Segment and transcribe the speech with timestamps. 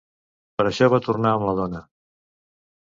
[0.61, 1.85] Per això va tornar amb la dona.